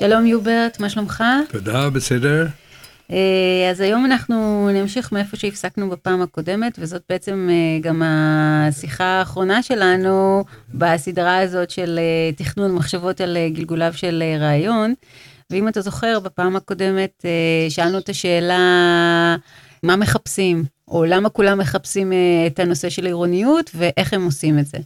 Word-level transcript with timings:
שלום 0.00 0.26
יוברט, 0.26 0.80
מה 0.80 0.88
שלומך? 0.88 1.24
תודה, 1.48 1.90
בסדר. 1.90 2.46
אה, 3.10 3.68
אז 3.70 3.80
היום 3.80 4.04
אנחנו 4.04 4.68
נמשיך 4.74 5.12
מאיפה 5.12 5.36
שהפסקנו 5.36 5.90
בפעם 5.90 6.22
הקודמת, 6.22 6.78
וזאת 6.78 7.02
בעצם 7.08 7.48
אה, 7.50 7.78
גם 7.80 8.02
השיחה 8.04 9.04
האחרונה 9.04 9.62
שלנו 9.62 10.44
בסדרה 10.74 11.38
הזאת 11.38 11.70
של 11.70 11.98
אה, 11.98 12.32
תכנון 12.36 12.74
מחשבות 12.74 13.20
על 13.20 13.36
גלגוליו 13.52 13.92
של 13.92 14.22
רעיון. 14.40 14.94
ואם 15.50 15.68
אתה 15.68 15.80
זוכר, 15.80 16.20
בפעם 16.20 16.56
הקודמת 16.56 17.24
שאלנו 17.68 17.98
את 17.98 18.08
השאלה, 18.08 18.58
מה 19.82 19.96
מחפשים, 19.96 20.64
או 20.88 21.04
למה 21.04 21.28
כולם 21.28 21.58
מחפשים 21.58 22.12
את 22.46 22.58
הנושא 22.58 22.88
של 22.88 23.06
עירוניות, 23.06 23.70
ואיך 23.74 24.12
הם 24.12 24.24
עושים 24.24 24.58
את 24.58 24.66
זה. 24.66 24.78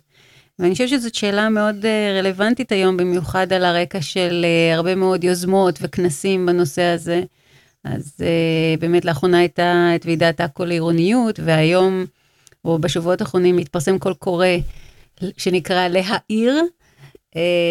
ואני 0.59 0.73
חושבת 0.73 0.89
שזאת 0.89 1.15
שאלה 1.15 1.49
מאוד 1.49 1.87
רלוונטית 2.19 2.73
היום, 2.73 2.97
במיוחד 2.97 3.53
על 3.53 3.65
הרקע 3.65 4.01
של 4.03 4.47
הרבה 4.75 4.95
מאוד 4.95 5.25
יוזמות 5.25 5.79
וכנסים 5.83 6.47
בנושא 6.47 6.83
הזה. 6.83 7.23
אז 7.85 8.17
uh, 8.19 8.81
באמת 8.81 9.05
לאחרונה 9.05 9.39
הייתה 9.39 9.93
את 9.95 10.07
ועידת 10.07 10.41
עכו 10.41 10.65
לעירוניות, 10.65 11.41
והיום, 11.45 12.05
או 12.65 12.79
בשבועות 12.79 13.21
האחרונים, 13.21 13.59
התפרסם 13.59 13.99
קול 13.99 14.15
קורא 14.15 14.47
שנקרא 15.37 15.89
להעיר, 15.89 16.63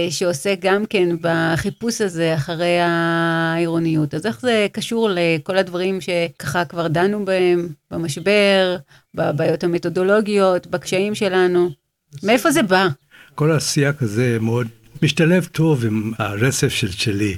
שעוסק 0.10 0.58
גם 0.62 0.86
כן 0.86 1.10
בחיפוש 1.22 2.02
הזה 2.02 2.36
אחרי 2.36 2.78
העירוניות. 2.82 4.14
אז 4.14 4.26
איך 4.26 4.42
זה 4.42 4.68
קשור 4.72 5.10
לכל 5.12 5.58
הדברים 5.58 6.00
שככה 6.02 6.66
כבר 6.66 6.88
דנו 6.88 7.26
בהם, 7.26 7.70
במשבר, 7.92 8.78
בבעיות 9.16 9.64
המתודולוגיות, 9.64 10.68
בקשיים 10.68 11.16
שלנו? 11.16 11.83
מאיפה 12.24 12.52
זה 12.52 12.64
בא? 12.64 12.88
כל 13.36 13.52
השיח 13.52 14.02
הזה 14.02 14.38
מאוד 14.42 14.68
משתלב 15.02 15.46
טוב 15.52 15.86
עם 15.86 16.12
הרצף 16.18 16.70
של 16.70 16.92
שלי. 16.92 17.38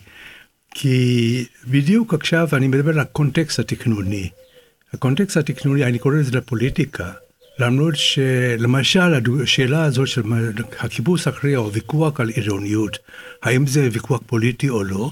כי 0.71 1.45
בדיוק 1.67 2.13
עכשיו 2.13 2.47
אני 2.53 2.67
מדבר 2.67 2.91
על 2.91 2.99
הקונטקסט 2.99 3.59
התכנוני. 3.59 4.29
הקונטקסט 4.93 5.37
התכנוני, 5.37 5.83
אני 5.83 5.99
קורא 5.99 6.15
לזה 6.15 6.37
לפוליטיקה, 6.37 7.11
למרות 7.59 7.95
שלמשל 7.95 9.13
השאלה 9.43 9.83
הזאת 9.83 10.07
של 10.07 10.21
הקיבוץ 10.79 11.27
אחרי 11.27 11.55
או 11.55 11.73
ויכוח 11.73 12.19
על 12.19 12.29
עירוניות, 12.29 12.97
האם 13.43 13.67
זה 13.67 13.89
ויכוח 13.91 14.21
פוליטי 14.25 14.69
או 14.69 14.83
לא, 14.83 15.11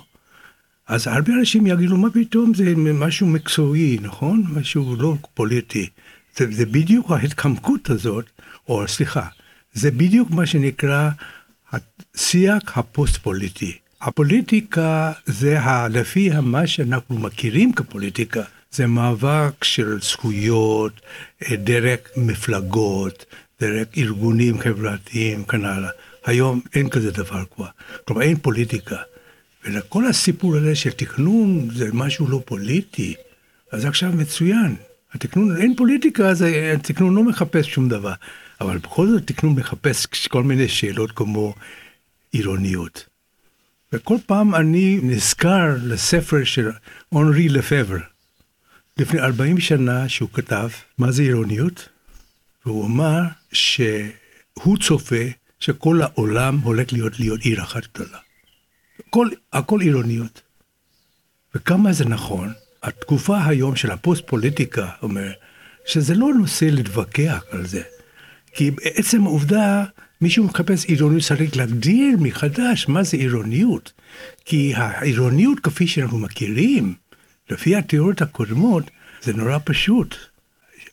אז 0.87 1.07
הרבה 1.07 1.33
אנשים 1.33 1.67
יגידו, 1.67 1.97
מה 1.97 2.09
פתאום, 2.09 2.53
זה 2.53 2.73
משהו 2.75 3.27
מקצועי, 3.27 3.97
נכון? 4.01 4.43
משהו 4.49 4.95
לא 4.95 5.15
פוליטי. 5.33 5.89
זה, 6.37 6.45
זה 6.51 6.65
בדיוק 6.65 7.11
ההתחמקות 7.11 7.89
הזאת, 7.89 8.25
או 8.69 8.87
סליחה, 8.87 9.27
זה 9.73 9.91
בדיוק 9.91 10.31
מה 10.31 10.45
שנקרא 10.45 11.09
השיח 11.71 12.77
הפוסט-פוליטי. 12.77 13.77
הפוליטיקה 14.01 15.11
זה 15.25 15.59
לפי 15.89 16.29
מה 16.41 16.67
שאנחנו 16.67 17.19
מכירים 17.19 17.73
כפוליטיקה, 17.73 18.41
זה 18.71 18.87
מאבק 18.87 19.63
של 19.63 20.01
זכויות, 20.01 21.01
אה, 21.43 21.55
דרך 21.55 21.99
מפלגות, 22.17 23.25
דרך 23.61 23.87
ארגונים 23.97 24.59
חברתיים, 24.59 25.43
כן 25.43 25.65
הלאה. 25.65 25.89
היום 26.25 26.61
אין 26.75 26.89
כזה 26.89 27.11
דבר 27.11 27.43
כבר. 27.55 27.67
כלומר, 28.05 28.21
אין 28.21 28.37
פוליטיקה. 28.37 28.97
ולכל 29.65 30.05
הסיפור 30.05 30.55
הזה 30.55 30.75
של 30.75 30.91
תכנון 30.91 31.69
זה 31.75 31.89
משהו 31.93 32.27
לא 32.27 32.41
פוליטי, 32.45 33.13
אז 33.71 33.85
עכשיו 33.85 34.11
מצוין. 34.11 34.75
התכנון, 35.13 35.57
אין 35.57 35.75
פוליטיקה, 35.75 36.29
אז 36.29 36.45
התכנון 36.73 37.15
לא 37.15 37.23
מחפש 37.23 37.67
שום 37.67 37.89
דבר. 37.89 38.13
אבל 38.63 38.77
בכל 38.77 39.07
זאת 39.07 39.27
תכנון 39.27 39.55
מחפש 39.55 40.27
כל 40.27 40.43
מיני 40.43 40.67
שאלות 40.67 41.11
כמו 41.11 41.53
עירוניות. 42.31 43.05
וכל 43.93 44.17
פעם 44.25 44.55
אני 44.55 44.99
נזכר 45.03 45.75
לספר 45.83 46.43
של 46.43 46.71
אונרי 47.11 47.49
לפבר, 47.49 47.97
לפני 48.97 49.19
40 49.19 49.59
שנה 49.59 50.09
שהוא 50.09 50.29
כתב 50.33 50.69
מה 50.97 51.11
זה 51.11 51.21
עירוניות, 51.21 51.89
והוא 52.65 52.85
אמר 52.85 53.21
שהוא 53.51 54.77
צופה 54.81 55.25
שכל 55.59 56.01
העולם 56.01 56.57
הולך 56.57 56.93
להיות 56.93 57.19
להיות 57.19 57.41
עיר 57.41 57.63
אחת 57.63 57.83
גדולה. 57.93 58.17
הכל, 59.07 59.29
הכל 59.53 59.81
עירוניות. 59.81 60.41
וכמה 61.55 61.93
זה 61.93 62.05
נכון, 62.05 62.53
התקופה 62.83 63.45
היום 63.45 63.75
של 63.75 63.91
הפוסט-פוליטיקה 63.91 64.89
אומר 65.01 65.31
שזה 65.85 66.15
לא 66.15 66.33
נושא 66.33 66.65
להתווכח 66.65 67.43
על 67.51 67.65
זה. 67.65 67.81
כי 68.53 68.71
בעצם 68.71 69.23
העובדה 69.23 69.83
מישהו 70.21 70.43
מחפש 70.43 70.85
עירוניות, 70.85 71.23
צריך 71.23 71.57
להגדיר 71.57 72.17
מחדש 72.19 72.87
מה 72.87 73.03
זה 73.03 73.17
עירוניות. 73.17 73.91
כי 74.45 74.73
העירוניות 74.75 75.59
כפי 75.59 75.87
שאנחנו 75.87 76.19
מכירים, 76.19 76.93
לפי 77.49 77.75
התיאוריות 77.75 78.21
הקודמות, 78.21 78.83
זה 79.21 79.33
נורא 79.33 79.57
פשוט. 79.63 80.15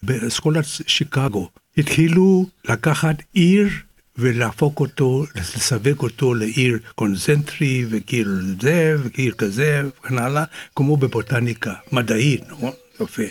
באסכולת 0.03 0.65
שיקגו 0.87 1.49
התחילו 1.79 2.47
לקחת 2.65 3.17
עיר 3.33 3.69
ולהפוך 4.17 4.81
אותו, 4.81 5.25
לסווג 5.37 5.99
אותו 6.03 6.35
לעיר 6.35 6.79
קונצנטרי 6.95 7.87
וכאילו 7.91 8.31
זה 8.61 8.97
וכאילו 9.03 9.37
כזה 9.37 9.83
וכן 9.89 10.19
הלאה, 10.19 10.45
כמו 10.77 10.97
בבוטניקה, 10.97 11.75
מדעית, 11.93 12.43
נכון? 12.51 12.73
יפה. 13.01 13.23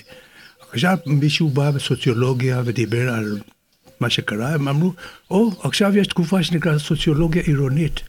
עכשיו 0.72 0.98
מישהו 1.06 1.50
בא 1.50 1.72
בסוציולוגיה 1.72 2.62
ודיבר 2.66 3.10
על 3.14 3.40
מה 4.00 4.10
שקרה, 4.10 4.54
הם 4.54 4.68
אמרו, 4.68 4.94
או, 5.32 5.52
oh, 5.52 5.68
עכשיו 5.68 5.98
יש 5.98 6.08
תקופה 6.08 6.44
שנקראת 6.44 6.78
סוציולוגיה 6.78 7.42
עירונית. 7.42 8.02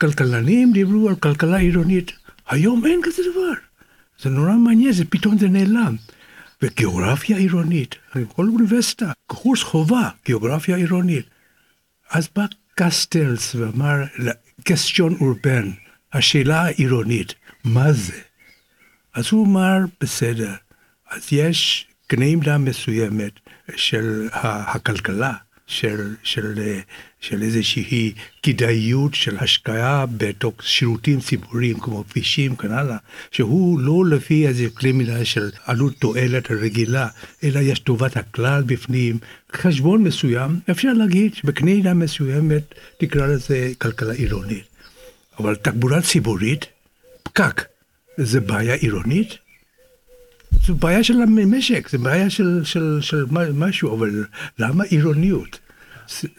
כלכלנים 0.00 0.72
דיברו 0.72 1.08
על 1.08 1.16
כלכלה 1.16 1.56
עירונית. 1.56 2.12
היום 2.48 2.86
אין 2.86 3.00
כזה 3.02 3.22
דבר. 3.32 3.52
זה 4.22 4.30
נורא 4.30 4.52
מעניין, 4.52 4.92
זה 4.92 5.04
פתאום 5.04 5.38
זה 5.38 5.48
נעלם. 5.48 5.96
וגיאוגרפיה 6.62 7.36
עירונית, 7.36 7.96
כל 8.28 8.48
אוניברסיטה, 8.48 9.12
קורס 9.26 9.62
חובה, 9.62 10.08
גיאוגרפיה 10.26 10.76
עירונית. 10.76 11.26
אז 12.10 12.28
בא 12.36 12.44
קסטלס 12.74 13.54
ואמר, 13.54 14.04
קסטיון 14.64 15.16
אורבן, 15.20 15.70
השאלה 16.12 16.62
העירונית, 16.62 17.34
מה 17.64 17.92
זה? 17.92 18.20
אז 19.14 19.24
הוא 19.30 19.46
אמר, 19.46 19.78
בסדר, 20.00 20.54
אז 21.10 21.32
יש 21.32 21.86
קנה 22.06 22.36
מידה 22.36 22.58
מסוימת 22.58 23.32
של 23.76 24.28
הכלכלה, 24.32 25.32
של, 25.66 26.14
של, 26.22 26.78
של 27.20 27.42
איזושהי 27.42 28.12
כדאיות 28.42 29.14
של 29.14 29.36
השקעה 29.38 30.06
בתוך 30.06 30.54
שירותים 30.62 31.20
ציבוריים 31.20 31.80
כמו 31.80 32.04
כבישים 32.10 32.52
וכן 32.52 32.72
הלאה, 32.72 32.96
שהוא 33.30 33.80
לא 33.80 34.04
לפי 34.06 34.48
איזה 34.48 34.66
כלי 34.74 34.92
מידה 34.92 35.24
של 35.24 35.50
עלות 35.64 35.94
תועלת 35.98 36.50
רגילה, 36.50 37.08
אלא 37.44 37.60
יש 37.60 37.78
טובת 37.78 38.16
הכלל 38.16 38.62
בפנים, 38.66 39.18
חשבון 39.52 40.02
מסוים, 40.02 40.60
אפשר 40.70 40.92
להגיד 40.92 41.34
שבקנה 41.34 41.74
מידה 41.74 41.94
מסוימת 41.94 42.74
תקרא 42.98 43.26
לזה 43.26 43.72
כלכלה 43.78 44.12
עירונית. 44.12 44.64
אבל 45.38 45.54
תחבורה 45.54 46.02
ציבורית, 46.02 46.66
פקק, 47.22 47.62
זה 48.16 48.40
בעיה 48.40 48.74
עירונית? 48.74 49.43
זו 50.66 50.74
בעיה 50.74 51.04
של 51.04 51.22
המשק, 51.22 51.88
זו 51.88 51.98
בעיה 51.98 52.30
של, 52.30 52.60
של, 52.64 52.98
של 53.00 53.24
משהו, 53.54 53.96
אבל 53.96 54.24
למה 54.58 54.84
עירוניות? 54.84 55.58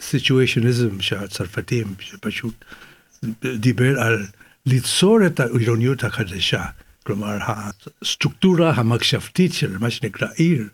סיטואשניזם 0.01 1.01
שהצרפתים 1.01 1.93
שפשוט 1.99 2.65
דיבר 3.55 3.99
על 3.99 4.25
ליצור 4.65 5.25
את 5.25 5.39
העירוניות 5.39 6.03
החדשה, 6.03 6.63
כלומר 7.03 7.37
הסטרוקטורה 8.01 8.71
המחשבתית 8.71 9.53
של 9.53 9.77
מה 9.77 9.89
שנקרא 9.89 10.27
עיר, 10.35 10.67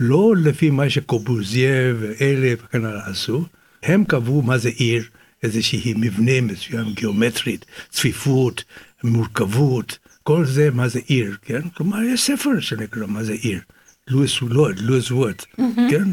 לא 0.00 0.34
לפי 0.36 0.70
מה 0.70 0.90
שקובוזיה 0.90 1.94
ואלה 2.00 2.54
וכן 2.58 2.84
הלאה 2.84 3.06
עשו, 3.06 3.44
הם 3.82 4.04
קבעו 4.04 4.42
מה 4.42 4.58
זה 4.58 4.68
עיר, 4.68 5.04
איזושהי 5.42 5.94
מבנה 5.96 6.40
מסוים, 6.40 6.92
גיאומטרית, 6.94 7.64
צפיפות, 7.90 8.64
מורכבות, 9.04 9.98
כל 10.24 10.46
זה 10.46 10.70
מה 10.70 10.88
זה 10.88 11.00
עיר, 11.06 11.36
כן? 11.42 11.68
כלומר, 11.68 12.02
יש 12.02 12.22
ספר 12.22 12.60
שנקרא 12.60 13.06
מה 13.06 13.24
זה 13.24 13.32
עיר. 13.32 13.60
לואיס 14.08 14.42
וולד, 14.42 14.78
לואיס 14.78 15.10
וולד, 15.10 15.42
כן? 15.90 16.04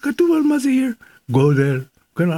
כתוב 0.00 0.36
על 0.36 0.42
מה 0.42 0.58
זה 0.58 0.68
עיר. 0.68 0.92
גודל, 1.30 1.80
כן? 2.16 2.28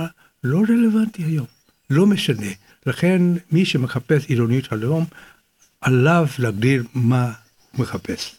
לא 0.44 0.62
רלוונטי 0.68 1.22
היום, 1.22 1.46
לא 1.90 2.06
משנה. 2.06 2.50
לכן, 2.86 3.22
מי 3.52 3.64
שמחפש 3.64 4.26
עירוניות 4.26 4.72
הלאום, 4.72 5.04
עליו 5.80 6.26
להגדיר 6.38 6.84
מה 6.94 7.32
הוא 7.72 7.80
מחפש. 7.80 8.34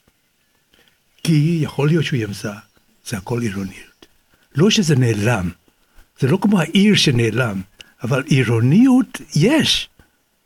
כי 1.23 1.59
יכול 1.61 1.87
להיות 1.87 2.05
שהוא 2.05 2.19
ימצא, 2.19 2.53
זה 3.07 3.17
הכל 3.17 3.41
עירוניות. 3.41 4.05
לא 4.55 4.69
שזה 4.69 4.95
נעלם, 4.95 5.49
זה 6.19 6.27
לא 6.27 6.37
כמו 6.41 6.59
העיר 6.59 6.95
שנעלם, 6.95 7.61
אבל 8.03 8.23
עירוניות 8.23 9.21
יש, 9.35 9.89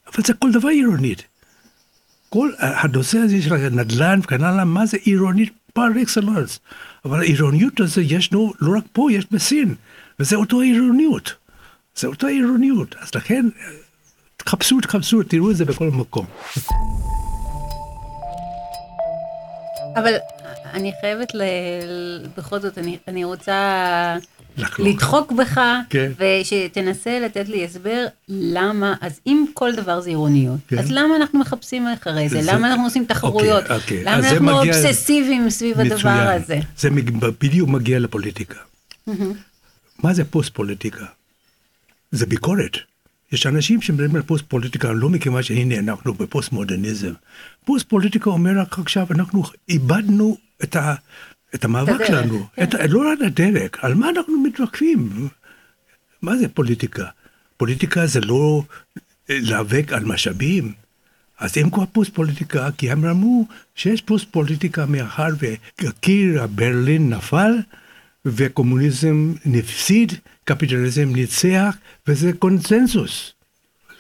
אבל 0.08 0.24
זה 0.24 0.34
כל 0.34 0.52
דבר 0.52 0.68
עירונית. 0.68 1.24
כל 2.33 2.51
הנושא 2.60 3.18
הזה 3.18 3.42
של 3.42 3.54
הנדל"ן 3.54 4.19
וכן 4.24 4.44
הלאה, 4.44 4.66
מה 4.66 4.86
זה 4.86 4.98
עירונית 5.04 5.54
פר 5.74 5.88
אקסלנס. 6.01 6.60
אבל 7.06 7.19
העירוניות 7.19 7.80
הזו 7.80 8.01
ישנו 8.01 8.54
לא 8.62 8.78
רק 8.78 8.83
פה, 8.94 9.12
יש 9.12 9.25
בסין, 9.31 9.75
וזה 10.19 10.36
אותו 10.36 10.60
עירוניות. 10.60 11.33
זה 11.95 12.07
אותה 12.07 12.28
עירוניות. 12.28 12.95
אז 13.00 13.16
לכן 13.16 13.45
תחפשו, 14.38 14.81
תחפשו, 14.81 15.24
תראו 15.24 15.51
את 15.51 15.56
זה 15.56 15.66
בכל 15.66 15.89
מקום. 15.89 16.25
אבל 19.95 20.13
אני 20.74 20.92
חייבת, 21.01 21.36
ל... 21.36 21.42
בכל 22.38 22.60
זאת, 22.60 22.78
אני, 22.78 22.98
אני 23.07 23.24
רוצה 23.24 24.18
לחלוק. 24.57 24.88
לדחוק 24.89 25.31
בך, 25.31 25.62
כן. 25.89 26.12
ושתנסה 26.19 27.19
לתת 27.19 27.50
לי 27.50 27.65
הסבר 27.65 28.06
למה, 28.30 28.94
אז 29.01 29.19
אם 29.27 29.45
כל 29.53 29.75
דבר 29.75 30.01
זה 30.01 30.09
עירוניות, 30.09 30.59
כן. 30.68 30.80
אז 30.80 30.92
למה 30.92 31.15
אנחנו 31.15 31.39
מחפשים 31.39 31.88
אחרי 31.88 32.30
זה? 32.30 32.42
זה- 32.42 32.51
למה 32.53 32.69
אנחנו 32.71 32.83
עושים 32.83 33.06
תחרויות? 33.06 33.63
אוקיי, 33.63 33.75
אוקיי. 33.77 34.03
למה 34.03 34.30
אנחנו 34.30 34.45
מגיע- 34.45 34.75
אובססיביים 34.77 35.50
סביב 35.50 35.80
הדבר 35.80 35.95
מצוין. 35.95 36.27
הזה? 36.27 36.59
זה 36.77 36.89
בדיוק 37.42 37.69
מגיע 37.69 38.00
לפוליטיקה. 38.00 38.57
מה 40.03 40.13
זה 40.13 40.24
פוסט 40.24 40.54
פוליטיקה? 40.54 41.06
זה 42.12 42.25
ביקורת. 42.25 42.77
יש 43.31 43.45
אנשים 43.47 43.81
שמדברים 43.81 44.15
על 44.15 44.21
פוסט 44.21 44.44
פוליטיקה 44.47 44.92
לא 44.92 45.09
מכיוון 45.09 45.44
שהנה 45.44 45.75
אנחנו 45.80 46.13
בפוסט 46.13 46.51
מודרניזם. 46.51 47.12
פוסט 47.65 47.89
פוליטיקה 47.89 48.30
אומר 48.30 48.51
רק 48.62 48.80
עכשיו 48.80 49.07
אנחנו 49.12 49.44
איבדנו 49.69 50.38
את, 50.63 50.75
ה, 50.75 50.94
את 51.56 51.65
המאבק 51.65 51.89
הדרך, 51.89 52.07
שלנו, 52.07 52.48
כן. 52.56 52.63
את, 52.63 52.74
לא 52.89 53.12
רק 53.12 53.19
הדרך, 53.25 53.71
על 53.81 53.94
מה 53.94 54.09
אנחנו 54.09 54.44
מתווכחים? 54.44 55.30
מה 56.21 56.38
זה 56.38 56.48
פוליטיקה? 56.48 57.06
פוליטיקה 57.57 58.06
זה 58.06 58.19
לא 58.19 58.63
אה, 59.30 59.38
להיאבק 59.42 59.94
על 59.94 60.06
משאבים. 60.06 60.74
אז 61.39 61.57
הם 61.57 61.69
כבר 61.69 61.86
פוסט 61.92 62.13
פוליטיקה, 62.13 62.69
כי 62.77 62.92
הם 62.92 63.06
אמרו 63.06 63.48
שיש 63.75 64.01
פוסט 64.01 64.27
פוליטיקה 64.31 64.86
מאחר 64.86 65.27
וקיר 65.81 66.48
ברלין 66.48 67.09
נפל, 67.09 67.51
וקומוניזם 68.25 69.33
הפסיד, 69.45 70.13
קפיטליזם 70.44 71.09
ניצח, 71.13 71.77
וזה 72.07 72.33
קונצנזוס. 72.33 73.33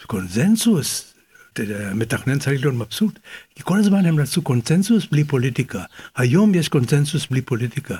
קונצנזוס, 0.07 1.10
המתכנן 1.59 2.39
צריך 2.39 2.61
להיות 2.61 2.75
מבסוט, 2.75 3.19
כי 3.55 3.63
כל 3.63 3.79
הזמן 3.79 4.05
הם 4.05 4.19
רצו 4.19 4.41
קונצנזוס 4.41 5.05
בלי 5.11 5.23
פוליטיקה. 5.23 5.83
היום 6.15 6.55
יש 6.55 6.69
קונצנזוס 6.69 7.27
בלי 7.31 7.41
פוליטיקה. 7.41 7.95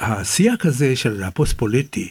השיח 0.00 0.66
הזה 0.66 0.96
של 0.96 1.22
הפוסט 1.22 1.56
פוליטי 1.58 2.08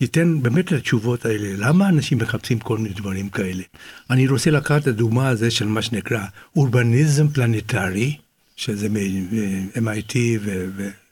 ייתן 0.00 0.42
באמת 0.42 0.68
את 0.68 0.72
התשובות 0.72 1.24
האלה, 1.24 1.68
למה 1.68 1.88
אנשים 1.88 2.18
מחפשים 2.18 2.58
כל 2.58 2.78
מיני 2.78 2.94
דברים 2.94 3.28
כאלה. 3.28 3.62
אני 4.10 4.28
רוצה 4.28 4.50
לקחת 4.50 4.82
את 4.82 4.86
הדוגמה 4.86 5.28
הזה 5.28 5.50
של 5.50 5.66
מה 5.66 5.82
שנקרא 5.82 6.24
אורבניזם 6.56 7.28
פלנטרי, 7.28 8.16
שזה 8.56 8.88
מ-MIT 8.88 10.16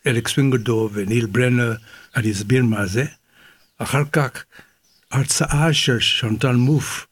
ואלכס 0.05 0.39
וינגרדו 0.39 0.91
וניל 0.93 1.27
ברנר, 1.27 1.75
אני 2.17 2.33
אסביר 2.33 2.65
מה 2.65 2.87
זה. 2.87 3.05
אחר 3.79 4.03
כך 4.13 4.45
הרצאה 5.11 5.73
של 5.73 5.99
שונטל 5.99 6.57
מוף 6.57 7.07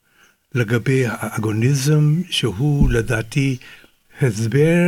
לגבי 0.55 1.03
האגוניזם, 1.07 2.21
שהוא 2.29 2.91
לדעתי 2.91 3.57
הסבר 4.21 4.83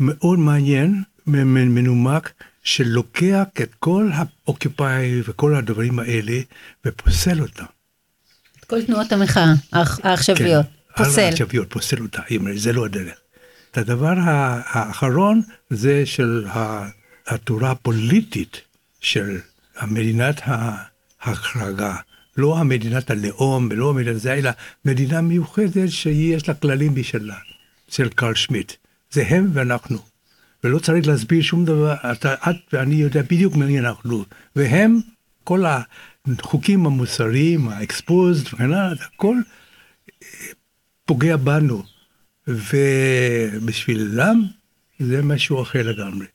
מאוד 0.00 0.38
מעניין, 0.38 1.02
מנומק, 1.26 2.32
שלוקח 2.62 3.42
את 3.62 3.74
כל 3.78 4.10
האוקיפיי 4.14 5.22
וכל 5.24 5.54
הדברים 5.54 5.98
האלה 5.98 6.40
ופוסל 6.84 7.40
אותם. 7.42 7.64
את 8.60 8.64
כל 8.64 8.82
תנועות 8.84 9.12
המחאה 9.12 9.52
העכ- 9.72 10.00
העכשוויות. 10.02 10.66
כן, 10.96 11.04
פוסל. 11.04 11.20
העכשוויות, 11.20 11.70
פוסל 11.72 12.02
אותה, 12.02 12.22
היא 12.28 12.38
אומרת, 12.38 12.58
זה 12.58 12.72
לא 12.72 12.84
הדרך. 12.84 13.14
את 13.70 13.78
הדבר 13.78 14.14
האחרון 14.18 15.42
זה 15.70 16.06
של 16.06 16.46
התורה 17.26 17.70
הפוליטית 17.70 18.60
של 19.00 19.38
המדינת 19.76 20.40
ההחרגה. 21.20 21.96
לא 22.36 22.58
המדינת 22.58 23.10
הלאום 23.10 23.68
ולא 23.70 23.90
המדינת 23.90 24.20
זה, 24.20 24.34
אלא 24.34 24.50
מדינה 24.84 25.20
מיוחדת 25.20 25.90
שיש 25.90 26.48
לה 26.48 26.54
כללים 26.54 26.94
משלה, 26.96 27.36
של 27.88 28.08
קרל 28.08 28.34
שמיט. 28.34 28.72
זה 29.10 29.24
הם 29.28 29.50
ואנחנו. 29.52 29.98
ולא 30.64 30.78
צריך 30.78 31.06
להסביר 31.06 31.42
שום 31.42 31.64
דבר, 31.64 31.94
אתה, 32.12 32.34
את 32.34 32.56
ואני 32.72 32.94
יודע 32.94 33.22
בדיוק 33.22 33.56
מי 33.56 33.78
אנחנו. 33.78 34.24
והם, 34.56 35.00
כל 35.44 35.64
החוקים 36.26 36.86
המוסריים, 36.86 37.68
האקספוזד 37.68 38.46
וכן 38.46 38.64
הלאה, 38.64 38.92
הכל 38.92 39.36
פוגע 41.04 41.36
בנו, 41.36 41.82
ובשבילם 42.48 44.42
זה 44.98 45.22
משהו 45.22 45.62
אחר 45.62 45.82
לגמרי. 45.82 46.26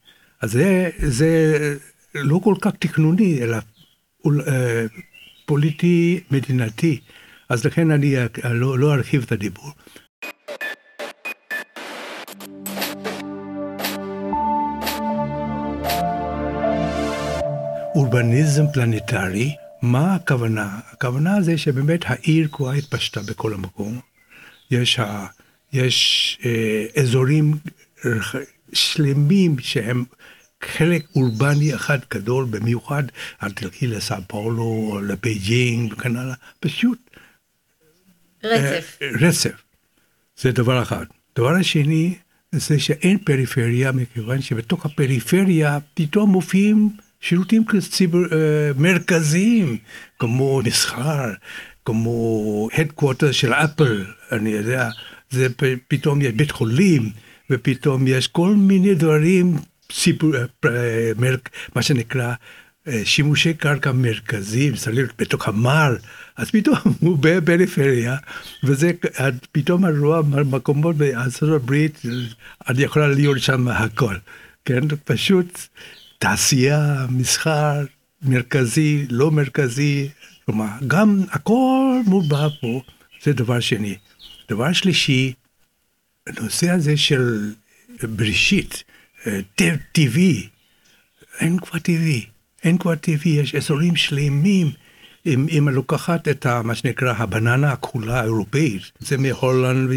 אז 0.41 0.51
זה, 0.51 0.89
זה 0.97 1.77
לא 2.15 2.39
כל 2.43 2.55
כך 2.61 2.71
תכנוני, 2.79 3.43
אלא 3.43 3.57
אה, 4.47 4.85
פוליטי 5.49 6.19
מדינתי. 6.31 6.99
אז 7.49 7.65
לכן 7.65 7.91
אני 7.91 8.17
אה, 8.17 8.53
לא, 8.53 8.79
לא 8.79 8.93
ארחיב 8.93 9.23
את 9.23 9.31
הדיבור. 9.31 9.71
אורבניזם 17.95 18.63
פלנטרי, 18.73 19.55
מה 19.81 20.15
הכוונה? 20.15 20.79
הכוונה 20.91 21.41
זה 21.41 21.57
שבאמת 21.57 22.01
העיר 22.05 22.47
כבר 22.51 22.71
התפשטה 22.71 23.21
בכל 23.21 23.53
המקום. 23.53 23.99
יש, 24.71 24.99
ה, 24.99 25.27
יש 25.73 26.37
אה, 26.45 27.01
אזורים 27.01 27.53
שלמים 28.73 29.59
שהם 29.59 30.03
חלק 30.63 31.05
אורבני 31.15 31.75
אחד 31.75 31.99
גדול, 32.13 32.45
במיוחד 32.49 33.03
אל 33.43 33.51
תלכי 33.51 33.87
לסאו 33.87 34.17
פאולו 34.27 34.63
או 34.63 35.01
לבייג'ינג 35.01 35.93
וכן 35.93 36.15
הלאה, 36.15 36.35
פשוט 36.59 36.99
רצף. 38.43 38.97
אה, 39.01 39.07
רצף. 39.21 39.61
זה 40.37 40.51
דבר 40.51 40.81
אחד. 40.81 41.05
דבר 41.37 41.55
השני, 41.55 42.15
זה 42.51 42.79
שאין 42.79 43.17
פריפריה, 43.17 43.91
מכיוון 43.91 44.41
שבתוך 44.41 44.85
הפריפריה 44.85 45.77
פתאום 45.93 46.29
מופיעים 46.29 46.89
שירותים 47.21 47.63
ציבור, 47.89 48.21
אה, 48.31 48.71
מרכזיים, 48.77 49.77
כמו 50.19 50.61
מסחר, 50.65 51.33
כמו 51.85 52.67
הדקווטר 52.73 53.31
של 53.31 53.53
אפל, 53.53 54.05
אני 54.31 54.49
יודע, 54.49 54.89
זה 55.29 55.47
פתאום 55.87 56.21
יש 56.21 56.33
בית 56.33 56.51
חולים, 56.51 57.09
ופתאום 57.49 58.07
יש 58.07 58.27
כל 58.27 58.55
מיני 58.55 58.95
דברים, 58.95 59.55
ציבור, 59.91 60.35
אה, 60.35 60.45
אה, 60.65 61.11
מה 61.75 61.81
שנקרא, 61.81 62.33
אה, 62.87 63.01
שימושי 63.05 63.53
קרקע 63.53 63.91
מרכזיים, 63.91 64.73
להיות 64.91 65.11
בתוך 65.17 65.47
המר, 65.47 65.95
אז 66.37 66.51
פתאום 66.51 66.75
הוא 66.99 67.17
בפריפריה, 67.21 68.17
וזה, 68.63 68.91
פתאום 69.51 69.85
רואה 69.85 70.21
מקומות 70.21 70.95
בארצות 70.95 71.49
הברית, 71.49 72.01
את 72.71 72.75
יכולה 72.77 73.07
להיות 73.07 73.39
שם 73.39 73.67
הכל, 73.67 74.15
כן? 74.65 74.81
פשוט 75.05 75.59
תעשייה, 76.19 77.05
מסחר, 77.09 77.85
מרכזי, 78.21 79.05
לא 79.09 79.31
מרכזי, 79.31 80.09
כלומר, 80.45 80.67
גם 80.87 81.21
הכל 81.31 82.01
מעורבב 82.07 82.49
פה, 82.61 82.81
זה 83.23 83.33
דבר 83.33 83.59
שני. 83.59 83.95
דבר 84.49 84.73
שלישי, 84.73 85.33
הנושא 86.27 86.69
הזה 86.69 86.97
של 86.97 87.53
בראשית, 88.03 88.83
טבעי, 89.91 90.47
אין 91.39 91.59
כבר 91.59 91.79
טבעי, 91.79 92.25
אין 92.63 92.77
כבר 92.77 92.95
טבעי, 92.95 93.31
יש 93.31 93.55
אזורים 93.55 93.95
שלמים. 93.95 94.71
אם, 95.25 95.47
אם 95.57 95.69
לוקחת 95.69 96.27
את 96.27 96.45
ה, 96.45 96.61
מה 96.61 96.75
שנקרא 96.75 97.13
הבננה 97.17 97.71
הכחולה 97.71 98.19
האירופאית, 98.19 98.81
זה 98.99 99.17
מהולנד 99.17 99.89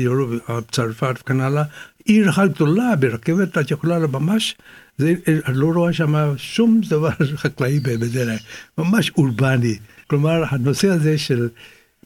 וצרפת 0.58 1.14
וכן 1.20 1.40
הלאה, 1.40 1.62
עיר 2.04 2.30
אחת 2.30 2.50
גדולה 2.50 2.96
ברכבת 2.96 3.58
את 3.58 3.70
יכולה 3.70 3.98
ממש, 3.98 4.54
זה, 4.98 5.14
לא 5.48 5.66
רואה 5.74 5.92
שם 5.92 6.34
שום 6.36 6.80
דבר 6.88 7.10
חקלאי 7.36 7.80
בדרך, 7.80 8.42
ממש 8.78 9.10
אורבני. 9.10 9.78
כלומר, 10.06 10.42
הנושא 10.48 10.88
הזה 10.88 11.18
של 11.18 11.48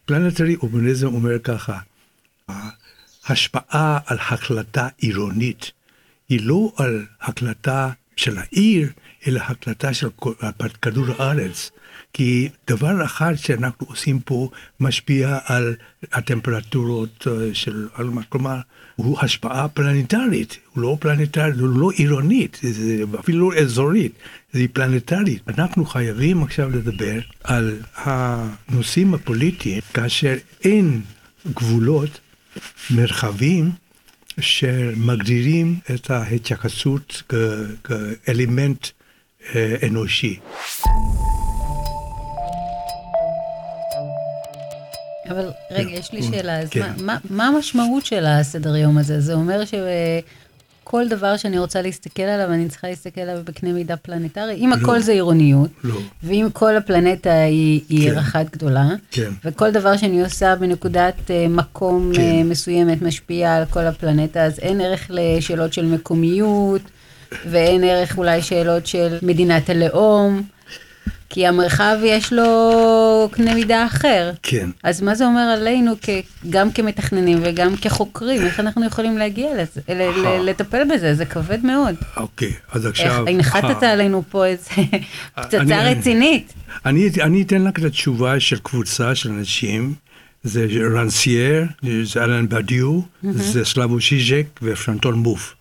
פלנטרי 0.04 0.56
אורבניזם 0.56 1.06
אומר 1.06 1.38
ככה, 1.38 1.78
ההשפעה 3.26 3.98
על 4.06 4.18
החלטה 4.18 4.88
עירונית 4.98 5.72
היא 6.28 6.40
לא 6.42 6.72
על 6.76 7.04
הקלטה 7.22 7.90
של 8.16 8.38
העיר, 8.38 8.88
אלא 9.26 9.40
הקלטה 9.40 9.94
של 9.94 10.08
כדור 10.82 11.06
הארץ. 11.18 11.70
כי 12.12 12.48
דבר 12.70 13.04
אחד 13.04 13.34
שאנחנו 13.34 13.86
עושים 13.86 14.20
פה 14.20 14.50
משפיע 14.80 15.38
על 15.44 15.74
הטמפרטורות 16.12 17.26
אה, 17.26 17.54
של, 17.54 17.88
על 17.94 18.06
מה- 18.06 18.22
כלומר, 18.28 18.56
הוא 18.96 19.18
השפעה 19.20 19.68
פלנטרית, 19.68 20.58
הוא 20.72 20.82
לא 20.82 20.96
פלנטרית, 21.00 21.54
הוא 21.60 21.68
לא 21.80 21.90
עירונית, 21.90 22.58
זה 22.62 22.96
אפילו 23.20 23.50
לא 23.50 23.56
אזורית, 23.56 24.12
זה 24.52 24.66
פלנטרית. 24.72 25.42
אנחנו 25.48 25.84
חייבים 25.84 26.42
עכשיו 26.42 26.70
לדבר 26.70 27.18
על 27.44 27.78
הנושאים 27.96 29.14
הפוליטיים, 29.14 29.80
כאשר 29.94 30.34
אין 30.64 31.00
גבולות, 31.54 32.20
מרחבים, 32.90 33.70
שמגדירים 34.40 35.78
את 35.94 36.10
ההתייחסות 36.10 37.22
כ- 37.28 37.34
כאלמנט 37.84 38.86
אה, 39.54 39.74
אנושי. 39.86 40.38
אבל 45.30 45.50
רגע, 45.70 45.90
יש 45.90 46.12
לי 46.12 46.22
שאלה, 46.22 46.58
אז 46.58 46.68
כן. 46.70 46.92
מה- 47.02 47.18
מה- 47.30 47.46
המשמעות 47.46 48.06
של 48.06 48.26
הסדר 48.26 48.76
יום 48.76 48.98
הזה? 48.98 49.20
זה 49.20 49.34
אומר 49.34 49.64
שכל 50.86 51.08
דבר 51.08 51.36
שאני 51.36 51.58
רוצה 51.58 51.82
להסתכל 51.82 52.22
עליו, 52.22 52.52
אני 52.52 52.68
צריכה 52.68 52.88
להסתכל 52.88 53.20
עליו 53.20 53.42
בקנה 53.44 53.72
מידה 53.72 53.96
פלנטרי? 53.96 54.54
אם 54.54 54.72
הכל 54.72 55.00
זה 55.00 55.12
עירוניות, 55.12 55.70
לא. 55.84 55.94
ואם 56.22 56.46
כל 56.52 56.76
הפלנטה 56.76 57.32
היא 57.32 57.80
היא 57.88 58.00
עיר 58.00 58.12
כן. 58.12 58.18
אחת 58.18 58.46
גדולה, 58.50 58.88
כן. 59.10 59.30
וכל 59.44 59.70
דבר 59.70 59.96
שאני 59.96 60.22
עושה 60.22 60.56
בנקודת 60.56 61.30
אה, 61.30 61.46
מקום 61.48 62.10
כן. 62.14 62.20
אה, 62.20 62.44
מסוימת 62.44 63.02
משפיע 63.02 63.54
על 63.54 63.64
כל 63.64 63.86
הפלנטה, 63.86 64.44
אז 64.44 64.58
אין 64.58 64.80
ערך 64.80 65.06
לשאלות 65.10 65.72
של 65.72 65.84
מקומיות, 65.84 66.82
ואין 67.50 67.84
ערך 67.84 68.18
אולי 68.18 68.42
שאלות 68.42 68.86
של 68.86 69.18
מדינת 69.22 69.70
הלאום, 69.70 70.42
כי 71.30 71.46
המרחב 71.46 71.96
יש 72.04 72.32
לו 72.32 72.48
קנה 73.32 73.54
מידה 73.54 73.86
אחר. 73.86 74.30
כן. 74.42 74.70
אז 74.82 75.02
מה 75.02 75.14
זה 75.14 75.26
אומר 75.26 75.40
עלינו 75.40 75.92
כ, 76.02 76.08
גם 76.50 76.72
כמתכננים 76.72 77.38
וגם 77.42 77.76
כחוקרים? 77.76 78.42
איך 78.42 78.60
אנחנו 78.60 78.86
יכולים 78.86 79.18
להגיע 79.18 79.48
לזה, 79.62 79.80
ל- 79.88 80.26
ל- 80.26 80.50
לטפל 80.50 80.82
בזה? 80.94 81.14
זה 81.14 81.24
כבד 81.24 81.64
מאוד. 81.66 81.94
אוקיי, 82.16 82.52
אז 82.72 82.86
איך 82.86 82.90
עכשיו... 82.94 83.24
הנחתת 83.28 83.82
אה, 83.82 83.92
עלינו 83.92 84.22
פה 84.30 84.46
איזה 84.46 84.70
פצצה 85.34 85.58
אני- 85.60 85.74
רצינית. 85.98 86.52
אני, 86.86 87.08
אני 87.22 87.42
אתן 87.42 87.66
רק 87.66 87.78
את 87.78 87.84
התשובה 87.84 88.40
של 88.40 88.58
קבוצה 88.58 89.14
של 89.14 89.30
אנשים, 89.30 89.94
זה 90.42 90.66
רנסייר, 90.94 91.64
זה 92.02 92.24
אלן 92.24 92.48
בדיו, 92.48 93.00
זה 93.30 93.64
סלבוי 93.64 94.00
ז'יז'ק 94.00 94.46
ושנטל 94.62 95.14
מוף. 95.14 95.54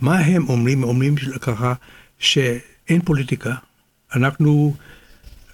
מה 0.00 0.18
הם 0.18 0.48
אומרים? 0.48 0.84
אומרים 0.84 1.14
ככה 1.40 1.72
שאין 2.18 3.00
פוליטיקה. 3.04 3.54
אנחנו 4.16 4.74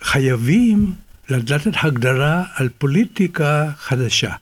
חייבים 0.03 0.93
לתת 1.31 1.73
הגדרה 1.83 2.45
על 2.55 2.69
פוליטיקה 2.79 3.71
חדשה. 3.79 4.33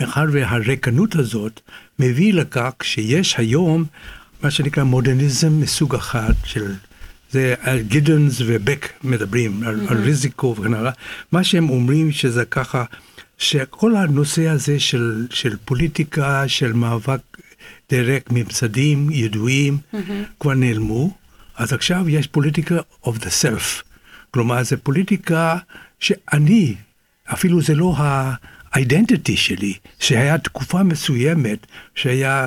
מאחר 0.00 0.24
והריקנות 0.32 1.16
הזאת 1.16 1.60
מביא 1.98 2.34
לכך 2.34 2.72
שיש 2.82 3.34
היום 3.38 3.84
מה 4.42 4.50
שנקרא 4.50 4.84
מודרניזם 4.84 5.60
מסוג 5.60 5.94
אחד 5.94 6.32
של 6.44 6.74
זה 7.30 7.54
על 7.60 7.80
גידנס 7.80 8.40
ובק 8.46 8.92
מדברים 9.04 9.62
על, 9.62 9.80
על 9.88 9.96
ריזיקו 9.96 10.54
וכן 10.58 10.74
הלאה. 10.74 10.92
מה 11.32 11.44
שהם 11.44 11.70
אומרים 11.70 12.12
שזה 12.12 12.44
ככה 12.44 12.84
שכל 13.38 13.96
הנושא 13.96 14.48
הזה 14.48 14.80
של, 14.80 15.26
של 15.30 15.56
פוליטיקה 15.64 16.48
של 16.48 16.72
מאבק 16.72 17.20
דרך 17.90 18.22
ממסדים 18.30 19.10
ידועים 19.10 19.78
כבר 20.40 20.54
נעלמו 20.54 21.16
אז 21.56 21.72
עכשיו 21.72 22.08
יש 22.08 22.26
פוליטיקה 22.26 22.78
of 23.04 23.12
the 23.20 23.30
self 23.42 23.84
כלומר 24.34 24.62
זה 24.62 24.76
פוליטיקה 24.76 25.56
שאני 26.00 26.74
אפילו 27.24 27.62
זה 27.62 27.74
לא 27.74 27.94
האידנטיטי 28.72 29.36
שלי, 29.36 29.74
שהיה 30.00 30.38
תקופה 30.38 30.82
מסוימת, 30.82 31.66
שהיה, 31.94 32.46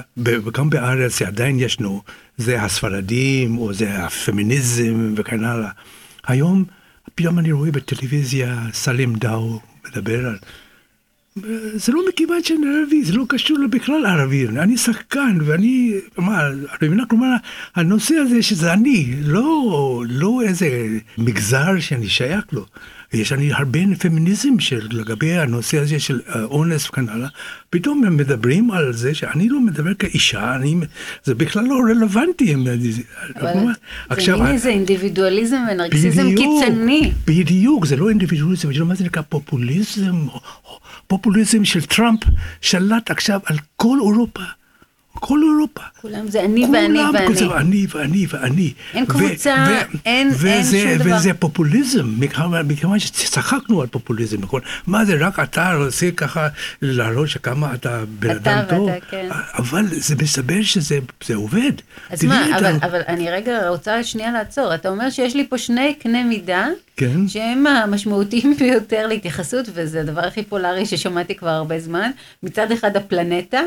גם 0.53 0.69
בארץ 0.69 1.17
שעדיין 1.19 1.59
ישנו, 1.59 2.01
זה 2.37 2.61
הספרדים, 2.61 3.57
או 3.57 3.73
זה 3.73 4.03
הפמיניזם 4.03 5.13
וכן 5.17 5.43
הלאה. 5.43 5.69
היום, 6.27 6.63
פתאום 7.15 7.39
אני 7.39 7.51
רואה 7.51 7.71
בטלוויזיה 7.71 8.63
סלים 8.73 9.15
דאו 9.15 9.59
מדבר 9.87 10.25
על... 10.27 10.37
זה 11.73 11.91
לא 11.91 12.01
מכיוון 12.09 12.43
שאני 12.43 12.65
ערבי, 12.67 13.03
זה 13.03 13.13
לא 13.13 13.25
קשור 13.29 13.57
בכלל 13.69 13.99
לערבי, 13.99 14.47
אני 14.47 14.77
שחקן 14.77 15.37
ואני, 15.45 15.93
מה, 16.17 16.49
את 16.75 16.83
מבינה? 16.83 17.05
כלומר, 17.05 17.33
הנושא 17.75 18.15
הזה 18.15 18.41
שזה 18.41 18.73
אני, 18.73 19.13
לא, 19.21 20.03
לא 20.09 20.41
איזה 20.41 20.87
מגזר 21.17 21.79
שאני 21.79 22.09
שייך 22.09 22.45
לו. 22.51 22.65
יש 23.13 23.31
לי 23.33 23.53
הרבה 23.53 23.79
פמיניזם 23.99 24.59
של 24.59 24.87
לגבי 24.91 25.33
הנושא 25.37 25.77
הזה 25.79 25.99
של 25.99 26.21
אה, 26.35 26.43
אונס 26.43 26.89
וכן 26.89 27.09
הלאה, 27.09 27.27
פתאום 27.69 28.03
הם 28.03 28.17
מדברים 28.17 28.71
על 28.71 28.93
זה 28.93 29.13
שאני 29.13 29.49
לא 29.49 29.59
מדבר 29.61 29.93
כאישה, 29.93 30.55
אני, 30.55 30.75
זה 31.23 31.35
בכלל 31.35 31.63
לא 31.63 31.79
רלוונטי. 31.89 32.53
הם- 32.53 32.65
אבל 33.41 33.51
כלומר, 33.53 33.73
זה 34.25 34.35
מין 34.43 34.47
איזה 34.47 34.69
אינדיבידואליזם 34.69 35.57
ונרקסיזם 35.71 36.23
בדיוק, 36.23 36.63
קיצוני. 36.63 37.11
בדיוק, 37.27 37.85
זה 37.85 37.95
לא 37.95 38.09
אינדיבידואליזם, 38.09 38.73
זה 38.73 38.83
מה 38.83 38.95
זה 38.95 39.03
נקרא 39.03 39.21
פופוליזם, 39.29 40.15
פופוליזם 41.07 41.65
של 41.65 41.81
טראמפ 41.85 42.19
שלט 42.61 43.11
עכשיו 43.11 43.39
על 43.45 43.57
כל 43.75 43.97
אירופה, 44.01 44.41
כל 45.19 45.39
אירופה. 45.43 45.81
כולם 46.01 46.27
זה 46.27 46.45
אני 46.45 46.65
ואני 46.73 46.99
כולם 46.99 47.11
ואני. 47.15 47.27
כזה, 47.35 47.45
אני 47.57 47.85
ואני 47.89 48.25
ואני. 48.29 48.73
אין 48.93 49.05
קבוצה, 49.05 49.65
ו- 49.69 49.97
אין- 50.05 50.31
אין 50.45 50.63
שום 50.63 50.97
דבר. 50.97 51.15
וזה 51.17 51.33
פופוליזם, 51.33 52.05
מכיוון 52.67 52.99
שצחקנו 52.99 53.81
על 53.81 53.87
פופוליזם, 53.87 54.37
נכון? 54.41 54.61
מה 54.87 55.05
זה, 55.05 55.15
רק 55.19 55.39
אתה 55.39 55.73
רוצה 55.85 56.11
ככה 56.17 56.47
להראות 56.81 57.29
שכמה 57.29 57.73
אתה 57.73 58.03
בן 58.19 58.31
אתה 58.31 58.59
אדם 58.59 58.65
טוב? 58.69 58.89
ואתה, 58.89 59.05
כן. 59.09 59.27
אבל 59.57 59.85
זה 59.91 60.15
מסתבר 60.15 60.61
שזה 60.63 60.99
זה 61.25 61.35
עובד. 61.35 61.71
אז 62.09 62.23
מה, 62.23 62.57
אבל, 62.59 62.75
אבל 62.81 63.01
אני 63.07 63.31
רגע 63.31 63.69
רוצה 63.69 64.03
שנייה 64.03 64.31
לעצור. 64.31 64.75
אתה 64.75 64.89
אומר 64.89 65.09
שיש 65.09 65.35
לי 65.35 65.47
פה 65.47 65.57
שני 65.57 65.93
קנה 65.93 66.23
מידה, 66.23 66.67
כן. 66.97 67.27
שהם 67.27 67.67
המשמעותיים 67.67 68.53
ביותר 68.59 69.07
להתייחסות, 69.07 69.65
וזה 69.73 70.01
הדבר 70.01 70.21
הכי 70.21 70.43
פולרי 70.43 70.85
ששמעתי 70.85 71.35
כבר 71.35 71.49
הרבה 71.49 71.79
זמן. 71.79 72.11
מצד 72.43 72.71
אחד 72.71 72.97
הפלנטה, 72.97 73.61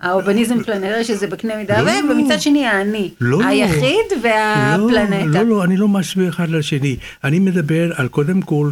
האורבניזם 0.00 0.62
פלנטה, 0.62 1.04
שזה 1.04 1.26
בקנה 1.26 1.56
מידה, 1.56 1.82
לא, 1.82 1.92
לא. 1.92 2.12
ומצד 2.12 2.40
שני 2.40 2.66
האני, 2.66 3.10
לא, 3.20 3.38
לא. 3.42 3.46
היחיד 3.46 4.22
והפלנטה. 4.22 5.24
לא, 5.26 5.42
לא, 5.42 5.46
לא, 5.48 5.64
אני 5.64 5.76
לא 5.76 5.88
משווה 5.88 6.28
אחד 6.28 6.48
לשני. 6.48 6.96
אני 7.24 7.38
מדבר 7.38 7.90
על 7.96 8.08
קודם 8.08 8.42
כל 8.42 8.70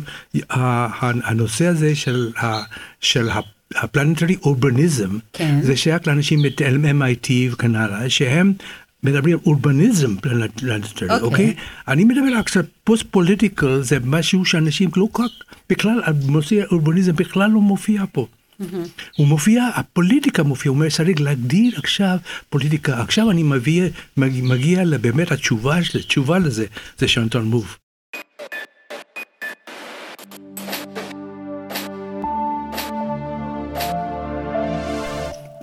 הנושא 1.24 1.66
הזה 1.66 1.94
של, 1.94 2.30
ה- 2.42 2.62
של 3.00 3.28
ה- 3.28 3.40
הפלנטרי 3.74 4.36
אורבניזם, 4.42 5.18
כן. 5.32 5.58
זה 5.62 5.76
שייך 5.76 6.06
לאנשים 6.06 6.42
מ-MIT 6.42 7.30
וכן 7.52 7.74
הלאה, 7.76 8.10
שהם 8.10 8.52
מדברים 9.02 9.34
על 9.34 9.40
אורבניזם 9.46 10.16
פלנטרי, 10.16 10.78
אוקיי. 11.10 11.20
אוקיי? 11.20 11.54
אני 11.88 12.04
מדבר 12.04 12.36
עכשיו, 12.38 12.62
post-political 12.84 13.80
זה 13.82 13.98
משהו 14.04 14.44
שאנשים 14.44 14.90
לא 14.96 15.08
כל 15.12 15.22
כך, 15.22 15.30
בכלל, 15.70 16.00
הנושא 16.04 16.56
האורבניזם 16.62 17.12
בכלל 17.16 17.50
לא 17.50 17.60
מופיע 17.60 18.04
פה. 18.12 18.26
הוא 19.16 19.26
מופיע, 19.26 19.68
הפוליטיקה 19.74 20.42
מופיע, 20.42 20.70
הוא 20.70 20.76
אומר 20.76 20.90
צריך 20.90 21.20
להגדיר 21.20 21.78
עכשיו 21.78 22.16
פוליטיקה. 22.50 23.00
עכשיו 23.02 23.30
אני 23.30 23.42
מביא, 23.42 23.90
מגיע, 24.16 24.84
באמת 25.00 25.32
התשובה, 25.32 25.78
התשובה 25.94 26.38
לזה, 26.38 26.66
זה 26.98 27.08
שנטל 27.08 27.44
מוף. 27.44 27.76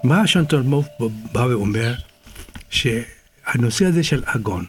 מה 0.03 0.27
שנטון 0.27 0.67
מוב 0.67 0.87
בא 1.31 1.39
ואומר? 1.39 1.93
שהנושא 2.69 3.85
הזה 3.85 4.03
של 4.03 4.23
אגון, 4.25 4.65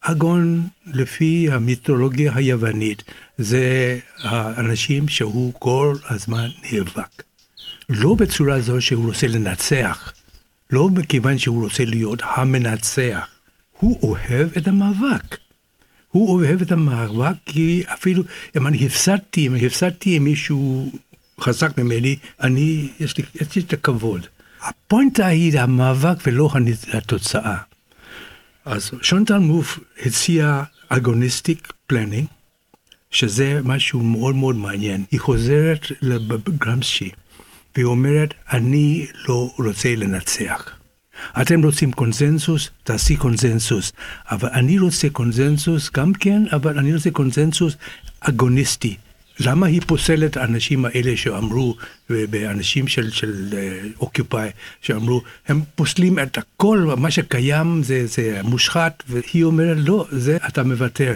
אגון 0.00 0.68
לפי 0.86 1.48
המיתולוגיה 1.50 2.32
היוונית 2.34 3.02
זה 3.38 3.98
האנשים 4.22 5.08
שהוא 5.08 5.52
כל 5.58 5.96
הזמן 6.08 6.48
נאבק. 6.62 7.29
לא 7.90 8.14
בצורה 8.14 8.60
זו 8.60 8.80
שהוא 8.80 9.06
רוצה 9.06 9.26
לנצח, 9.26 10.12
לא 10.70 10.88
מכיוון 10.88 11.38
שהוא 11.38 11.62
רוצה 11.62 11.84
להיות 11.84 12.22
המנצח, 12.24 13.28
הוא 13.78 13.98
אוהב 14.02 14.48
את 14.56 14.68
המאבק. 14.68 15.36
הוא 16.10 16.28
אוהב 16.28 16.62
את 16.62 16.72
המאבק 16.72 17.34
כי 17.46 17.82
אפילו 17.86 18.22
אם 18.56 18.66
אני 18.66 18.86
הפסדתי, 18.86 19.46
אם 19.46 19.54
הפסדתי 19.54 20.16
עם 20.16 20.24
מישהו 20.24 20.92
חזק 21.40 21.78
ממני, 21.78 22.16
אני, 22.40 22.88
יש 23.00 23.16
לי, 23.16 23.24
יש 23.34 23.56
לי 23.56 23.62
את 23.62 23.72
הכבוד. 23.72 24.26
הפוינטה 24.62 25.26
היא 25.26 25.60
המאבק 25.60 26.16
ולא 26.26 26.50
התוצאה. 26.92 27.56
אז 28.64 28.90
שנטל 29.02 29.38
מוף 29.38 29.78
הציע 30.06 30.62
agonistic 30.88 31.72
planning, 31.86 32.26
שזה 33.10 33.60
משהו 33.64 34.00
מאוד 34.00 34.34
מאוד 34.34 34.56
מעניין. 34.56 35.04
היא 35.10 35.20
חוזרת 35.20 35.86
לגרמשי, 36.02 37.10
והיא 37.74 37.84
אומרת, 37.84 38.34
אני 38.52 39.06
לא 39.28 39.54
רוצה 39.58 39.94
לנצח. 39.96 40.70
אתם 41.40 41.62
רוצים 41.64 41.92
קונצנזוס, 41.92 42.70
תעשי 42.84 43.16
קונצנזוס. 43.16 43.92
אבל 44.30 44.48
אני 44.48 44.78
רוצה 44.78 45.08
קונצנזוס 45.10 45.90
גם 45.90 46.12
כן, 46.12 46.42
אבל 46.52 46.78
אני 46.78 46.94
רוצה 46.94 47.10
קונצנזוס 47.10 47.76
אגוניסטי. 48.20 48.96
למה 49.40 49.66
היא 49.66 49.80
פוסלת 49.86 50.36
האנשים 50.36 50.84
האלה 50.84 51.16
שאמרו, 51.16 51.76
באנשים 52.10 52.88
של, 52.88 53.10
של 53.10 53.54
אוקיופאי, 54.00 54.50
שאמרו, 54.80 55.22
הם 55.48 55.62
פוסלים 55.74 56.18
את 56.18 56.38
הכל, 56.38 56.78
מה 56.96 57.10
שקיים 57.10 57.82
זה, 57.82 58.06
זה 58.06 58.40
מושחת, 58.44 59.02
והיא 59.08 59.44
אומרת, 59.44 59.76
לא, 59.80 60.06
זה 60.10 60.36
אתה 60.48 60.62
מוותר. 60.62 61.14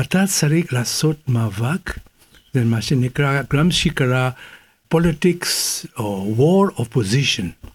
אתה 0.00 0.24
צריך 0.26 0.72
לעשות 0.72 1.16
מאבק, 1.28 1.98
זה 2.54 2.64
מה 2.64 2.80
שנקרא, 2.80 3.42
גרמסקי 3.50 3.90
קרא 3.90 4.30
politics 4.94 5.86
או 5.98 6.34
war 6.38 6.80
of 6.80 6.84
position. 6.94 7.66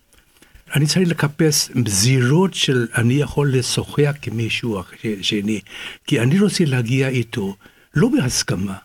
אני 0.75 0.85
צריך 0.85 1.09
לחפש 1.09 1.69
זירות 1.87 2.53
של 2.53 2.87
אני 2.95 3.13
יכול 3.13 3.57
לשוחח 3.57 4.13
עם 4.27 4.37
מישהו 4.37 4.81
שני, 5.21 5.59
כי 6.07 6.19
אני 6.19 6.39
רוצה 6.39 6.65
להגיע 6.65 7.07
איתו 7.07 7.55
לא 7.95 8.09
בהסכמה, 8.09 8.75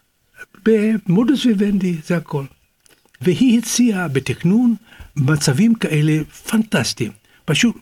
במודוס 0.65 1.47
ויבנדי, 1.47 1.97
זה 2.07 2.17
הכל. 2.17 2.45
והיא 3.21 3.59
הציעה 3.59 4.09
בתכנון 4.09 4.75
מצבים 5.17 5.75
כאלה 5.75 6.25
פנטסטיים. 6.51 7.13
פשוט 7.45 7.77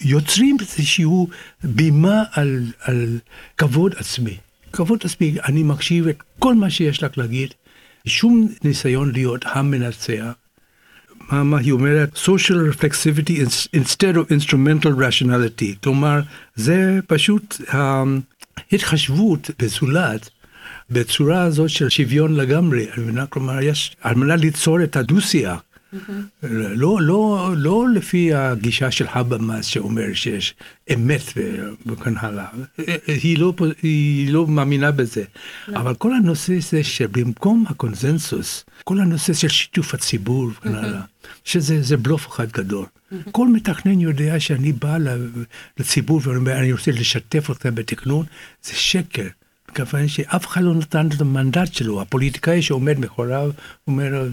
יוצרים 0.00 0.56
איזשהו 0.60 1.28
בימה 1.64 2.22
על, 2.32 2.72
על 2.80 3.18
כבוד 3.56 3.94
עצמי. 3.96 4.36
כבוד 4.72 5.00
עצמי, 5.04 5.36
אני 5.48 5.62
מקשיב 5.62 6.08
את 6.08 6.22
כל 6.38 6.54
מה 6.54 6.70
שיש 6.70 7.02
לך 7.02 7.18
להגיד, 7.18 7.54
שום 8.08 8.48
ניסיון 8.64 9.12
להיות 9.12 9.44
המנצח. 9.46 10.32
מה, 11.30 11.44
מה 11.44 11.58
היא 11.58 11.72
אומרת? 11.72 12.16
social 12.24 12.72
reflexivity 12.72 13.40
instead 13.76 14.14
of 14.14 14.32
instrumental 14.32 14.92
rationality. 14.98 15.76
כלומר, 15.82 16.20
זה 16.56 16.98
פשוט 17.06 17.60
ההתחשבות 18.72 19.50
בזולת 19.58 20.30
בצורה 20.90 21.42
הזאת 21.42 21.70
של 21.70 21.88
שוויון 21.88 22.34
לגמרי. 22.34 22.86
כלומר, 23.30 23.60
יש, 23.62 23.96
על 24.00 24.14
מנת 24.14 24.40
ליצור 24.40 24.82
את 24.82 24.96
הדו-שיח. 24.96 25.62
לא, 26.42 27.00
לא, 27.00 27.52
לא 27.56 27.86
לפי 27.94 28.34
הגישה 28.34 28.90
של 28.90 29.06
הבמאס 29.08 29.66
שאומר 29.66 30.14
שיש 30.14 30.54
אמת 30.94 31.22
וכן 31.86 32.14
הלאה, 32.16 32.46
היא 33.06 33.38
לא, 33.38 33.52
היא 33.82 34.32
לא 34.32 34.46
מאמינה 34.46 34.90
בזה, 34.90 35.24
לא. 35.68 35.78
אבל 35.78 35.94
כל 35.94 36.14
הנושא 36.14 36.52
זה 36.60 36.84
שבמקום 36.84 37.64
הקונזנזוס, 37.68 38.64
כל 38.84 39.00
הנושא 39.00 39.32
של 39.32 39.48
שיתוף 39.48 39.94
הציבור 39.94 40.50
וכן 40.50 40.74
הלאה, 40.74 41.00
שזה 41.44 41.96
בלוף 41.96 42.28
אחד 42.28 42.52
גדול. 42.52 42.86
כל 43.32 43.48
מתכנן 43.48 44.00
יודע 44.00 44.40
שאני 44.40 44.72
בא 44.72 44.98
לציבור 45.78 46.20
ואומר, 46.24 46.58
אני 46.58 46.72
רוצה 46.72 46.90
לשתף 46.90 47.50
אתכם 47.50 47.74
בתכנון, 47.74 48.26
זה 48.62 48.74
שקר. 48.74 49.26
מכיוון 49.70 50.08
שאף 50.08 50.46
אחד 50.46 50.62
לא 50.62 50.74
נתן 50.74 51.06
את 51.06 51.20
המנדט 51.20 51.74
שלו, 51.74 52.00
הפוליטיקאי 52.00 52.62
שעומד 52.62 52.98
מאחוריו 52.98 53.50
אומר, 53.86 54.28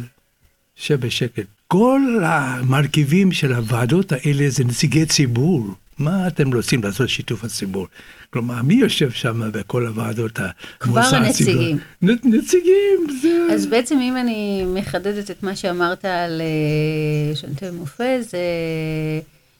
שב 0.75 0.95
בשקט. 0.95 1.45
כל 1.67 2.01
המרכיבים 2.23 3.31
של 3.31 3.53
הוועדות 3.53 4.11
האלה 4.11 4.49
זה 4.49 4.63
נציגי 4.63 5.05
ציבור. 5.05 5.67
מה 5.99 6.27
אתם 6.27 6.53
רוצים 6.53 6.83
לעשות 6.83 7.09
שיתוף 7.09 7.43
הציבור? 7.43 7.87
כלומר, 8.29 8.61
מי 8.61 8.73
יושב 8.73 9.11
שם 9.11 9.51
בכל 9.51 9.85
הוועדות 9.85 10.39
כבר 10.79 11.01
הנציגים. 11.01 11.77
נציגים, 12.01 13.07
זה... 13.21 13.47
אז 13.53 13.65
בעצם 13.65 13.99
אם 13.99 14.17
אני 14.17 14.65
מחדדת 14.67 15.31
את 15.31 15.43
מה 15.43 15.55
שאמרת 15.55 16.05
על 16.05 16.41
אה, 16.41 17.35
שנטל 17.35 17.71
מופע, 17.71 18.21
זה 18.21 18.39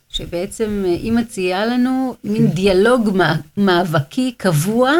שבעצם 0.10 0.84
היא 0.86 1.12
מציעה 1.12 1.66
לנו 1.66 2.16
מין 2.24 2.48
דיאלוג 2.48 3.18
מאבקי 3.58 4.34
קבוע. 4.38 4.92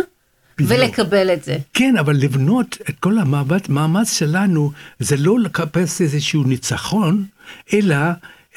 ולקבל 0.60 1.34
את 1.34 1.44
זה. 1.44 1.58
כן, 1.74 1.98
אבל 1.98 2.16
לבנות 2.16 2.78
את 2.90 3.00
כל 3.00 3.18
המאמץ, 3.18 3.70
המאמץ 3.70 4.14
שלנו 4.14 4.72
זה 5.00 5.18
לא 5.18 5.40
לחפש 5.40 6.02
איזשהו 6.02 6.44
ניצחון, 6.44 7.26
אלא 7.74 7.96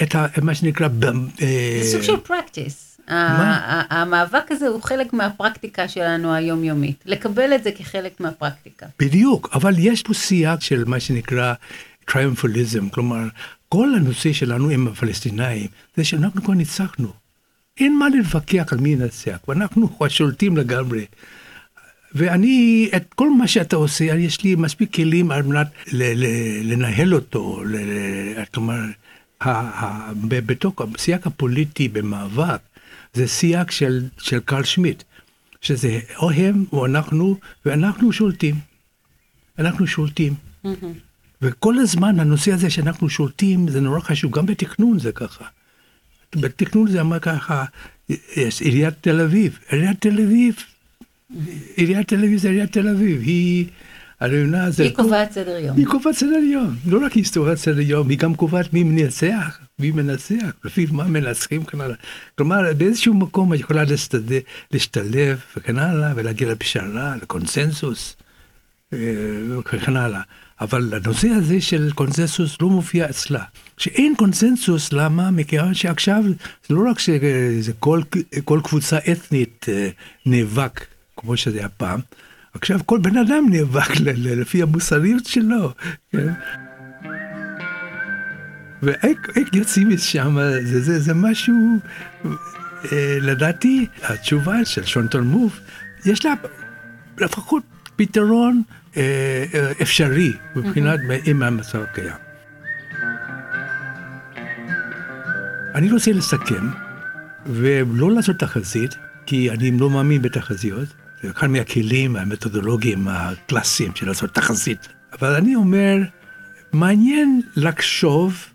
את 0.02 0.14
ה, 0.14 0.26
מה 0.42 0.54
שנקרא... 0.54 0.88
אה, 1.42 1.80
זה 1.82 1.92
סוג 1.92 2.02
של 2.02 2.16
פרקטיס. 2.16 2.88
המאבק 3.08 4.50
הזה 4.50 4.68
הוא 4.68 4.82
חלק 4.82 5.12
מהפרקטיקה 5.12 5.88
שלנו 5.88 6.34
היומיומית. 6.34 7.02
לקבל 7.06 7.54
את 7.54 7.64
זה 7.64 7.72
כחלק 7.72 8.20
מהפרקטיקה. 8.20 8.86
בדיוק, 8.98 9.48
אבל 9.52 9.74
יש 9.78 10.02
פה 10.02 10.14
סייג 10.14 10.60
של 10.60 10.84
מה 10.84 11.00
שנקרא 11.00 11.54
טריומפליזם, 12.04 12.88
כלומר, 12.88 13.24
כל 13.68 13.94
הנושא 13.94 14.32
שלנו 14.32 14.68
עם 14.68 14.88
הפלסטינאים, 14.88 15.66
זה 15.96 16.04
שאנחנו 16.04 16.42
כבר 16.42 16.54
ניצחנו. 16.54 17.08
אין 17.80 17.98
מה 17.98 18.08
להתווכח 18.08 18.72
על 18.72 18.78
מי 18.78 18.88
ינצח, 18.88 19.38
ואנחנו 19.48 19.88
שולטים 20.08 20.56
לגמרי. 20.56 21.04
ואני, 22.14 22.88
את 22.96 23.14
כל 23.14 23.30
מה 23.30 23.48
שאתה 23.48 23.76
עושה, 23.76 24.04
יש 24.04 24.42
לי 24.42 24.54
מספיק 24.54 24.94
כלים 24.94 25.30
על 25.30 25.42
מנת 25.42 25.66
לנהל 26.62 27.14
אותו, 27.14 27.62
כלומר, 28.54 28.80
בתוך 30.28 30.74
הסייג 30.80 31.20
הפוליטי 31.24 31.88
במאבק, 31.88 32.60
זה 33.14 33.26
סייג 33.26 33.70
של, 33.70 34.04
של 34.18 34.40
קרל 34.40 34.64
שמיט, 34.64 35.02
שזה 35.60 36.00
או 36.16 36.30
הם 36.30 36.64
או 36.72 36.86
אנחנו, 36.86 37.36
ואנחנו 37.66 38.12
שולטים. 38.12 38.54
אנחנו 39.58 39.86
שולטים. 39.86 40.34
Mm-hmm. 40.64 40.68
וכל 41.42 41.78
הזמן 41.78 42.20
הנושא 42.20 42.52
הזה 42.52 42.70
שאנחנו 42.70 43.08
שולטים, 43.08 43.68
זה 43.68 43.80
נורא 43.80 44.00
חשוב, 44.00 44.32
גם 44.32 44.46
בתכנון 44.46 44.98
זה 44.98 45.12
ככה. 45.12 45.44
בתכנון 46.36 46.90
זה 46.90 47.00
אמר 47.00 47.18
ככה, 47.18 47.64
יש 48.36 48.62
עיריית 48.62 48.94
תל 49.00 49.20
אביב. 49.20 49.58
עיריית 49.70 50.00
תל 50.00 50.20
אביב 50.20 50.56
עיריית 51.76 52.08
תל 52.08 52.24
אביב 52.24 52.38
זה 52.38 52.48
עיריית 52.48 52.72
תל 52.72 52.88
אביב, 52.88 53.20
היא... 53.22 53.66
הרעיונה 54.20 54.70
זה... 54.70 54.82
היא 54.82 54.94
קובעת 54.94 55.32
סדר 55.32 55.56
יום. 55.58 55.76
היא 55.76 55.86
קובעת 55.86 56.14
סדר 56.14 56.38
יום. 56.52 56.74
לא 56.86 57.06
רק 57.06 57.12
היא 57.12 57.24
קובעת 57.34 57.58
סדר 57.58 57.80
יום, 57.80 58.08
היא 58.08 58.18
גם 58.18 58.34
קובעת 58.34 58.72
מי 58.72 58.82
מנצח, 58.82 59.58
מי 59.78 59.90
מנצח, 59.90 60.52
לפי 60.64 60.86
מה 60.90 61.04
מנצחים 61.04 61.62
וכן 61.62 61.80
הלאה. 61.80 61.96
כלומר, 62.34 62.72
באיזשהו 62.76 63.14
מקום 63.14 63.54
את 63.54 63.60
יכולה 63.60 63.84
להסתדר, 63.84 64.38
להשתלב 64.72 65.40
וכן 65.56 65.78
הלאה, 65.78 66.12
ולהגיע 66.16 66.52
לפשרה, 66.52 67.16
לקונסנזוס 67.22 68.16
אה, 68.92 68.98
וכן 69.58 69.96
הלאה. 69.96 70.20
אבל 70.60 70.94
הנושא 70.94 71.28
הזה 71.28 71.60
של 71.60 71.90
קונסנזוס 71.94 72.56
לא 72.60 72.68
מופיע 72.68 73.10
אצלה. 73.10 73.44
שאין 73.76 74.14
קונסנזוס, 74.16 74.92
למה? 74.92 75.30
מכיוון 75.30 75.74
שעכשיו 75.74 76.24
זה 76.68 76.74
לא 76.74 76.90
רק 76.90 76.98
שזה 76.98 77.72
כל, 77.78 78.00
כל 78.44 78.60
קבוצה 78.64 78.98
אתנית 79.12 79.66
אה, 79.68 79.88
נאבק 80.26 80.86
כמו 81.18 81.36
שזה 81.36 81.58
היה 81.58 81.68
פעם. 81.68 82.00
עכשיו 82.54 82.80
כל 82.86 82.98
בן 82.98 83.16
אדם 83.16 83.46
נאבק 83.50 84.00
לפי 84.00 84.62
המוסריות 84.62 85.26
שלו. 85.26 85.72
כן? 86.12 86.32
ואיך 88.82 89.18
יוצאים 89.52 89.88
משם, 89.88 90.36
זה, 90.62 90.80
זה, 90.82 91.00
זה 91.00 91.14
משהו, 91.14 91.54
אה, 92.92 93.18
לדעתי, 93.20 93.86
התשובה 94.02 94.64
של 94.64 94.84
שונטון 94.84 95.26
מוב, 95.26 95.60
יש 96.04 96.24
לה 96.24 96.34
לפחות 97.18 97.62
פתרון 97.96 98.62
אה, 98.96 99.44
אה, 99.54 99.72
אפשרי 99.82 100.32
מבחינת 100.56 101.00
עם 101.24 101.42
המצב 101.42 101.82
הקיים. 101.82 102.14
אני 105.74 105.92
רוצה 105.92 106.12
לסכם 106.12 106.68
ולא 107.46 108.12
לעשות 108.12 108.36
תחזית, 108.36 108.96
כי 109.26 109.50
אני 109.50 109.70
לא 109.70 109.90
מאמין 109.90 110.22
בתחזיות. 110.22 110.88
זה 111.22 111.30
אחד 111.30 111.46
מהכלים 111.46 112.16
המתודולוגיים 112.16 113.08
הקלאסיים 113.08 113.94
של 113.94 114.06
לעשות 114.06 114.34
תחזית. 114.34 114.88
אבל 115.12 115.34
אני 115.34 115.54
אומר, 115.54 115.96
מעניין 116.72 117.40
לחשוב 117.56 118.46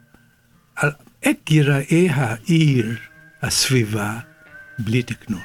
על 0.75 0.91
איך 1.23 1.37
ייראה 1.49 2.07
העיר, 2.09 2.95
הסביבה, 3.41 4.19
בלי 4.79 5.03
תכנון. 5.03 5.41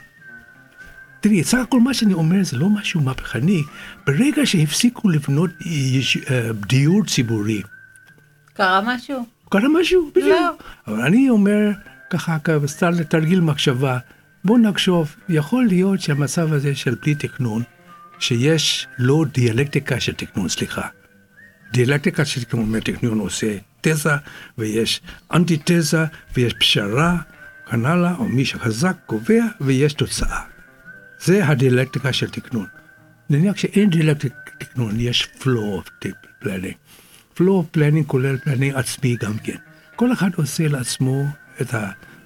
תראי, 1.20 1.44
סך 1.44 1.58
הכל 1.58 1.80
מה 1.80 1.94
שאני 1.94 2.14
אומר 2.14 2.44
זה 2.44 2.56
לא 2.56 2.68
משהו 2.68 3.00
מהפכני. 3.00 3.62
ברגע 4.06 4.46
שהפסיקו 4.46 5.08
לבנות 5.08 5.50
אה, 6.30 6.52
דיור 6.52 7.04
ציבורי. 7.04 7.62
קרה 8.52 8.80
משהו? 8.84 9.26
קרה 9.48 9.68
משהו, 9.80 10.10
בדיוק. 10.10 10.28
לא. 10.28 10.56
אבל 10.86 11.00
אני 11.00 11.30
אומר, 11.30 11.70
ככה, 12.10 12.36
סתם 12.66 12.90
לתרגיל 12.90 13.40
מחשבה, 13.40 13.98
בואו 14.48 14.58
נחשוב, 14.58 15.16
יכול 15.28 15.66
להיות 15.66 16.00
שהמצב 16.00 16.52
הזה 16.52 16.74
של 16.74 16.94
בלי 17.02 17.14
תכנון, 17.14 17.62
שיש 18.18 18.86
לא 18.98 19.24
דיאלקטיקה 19.34 20.00
של 20.00 20.12
תכנון, 20.12 20.48
סליחה. 20.48 20.88
דיאלקטיקה 21.72 22.24
של 22.24 22.44
תכנון, 22.44 22.80
תכנון 22.80 23.18
עושה 23.18 23.56
תזה, 23.80 24.10
ויש 24.58 25.00
אנטי 25.32 25.58
תזה, 25.64 26.04
ויש 26.36 26.54
פשרה, 26.54 27.16
וכן 27.66 27.86
הלאה, 27.86 28.14
או 28.14 28.24
מי 28.24 28.44
שחזק 28.44 28.96
קובע, 29.06 29.44
ויש 29.60 29.92
תוצאה. 29.92 30.40
זה 31.20 31.46
הדיאלקטיקה 31.46 32.12
של 32.12 32.30
תכנון. 32.30 32.66
נניח 33.30 33.56
שאין 33.56 33.90
דיאלקטיקה 33.90 34.36
תכנון, 34.58 35.00
יש 35.00 35.28
flow 35.40 35.82
of 35.82 36.08
planning. 36.44 36.76
flow 37.36 37.40
of 37.40 37.76
planning 37.76 38.04
כולל 38.06 38.36
planning 38.36 38.78
עצמי 38.78 39.16
גם 39.20 39.38
כן. 39.38 39.56
כל 39.96 40.12
אחד 40.12 40.34
עושה 40.34 40.68
לעצמו 40.68 41.26
את 41.60 41.74